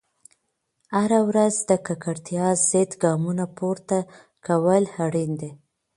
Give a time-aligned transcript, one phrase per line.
[0.97, 3.97] هره ورځ د ککړتیا ضد ګامونه پورته
[4.45, 5.51] کول اړین دي.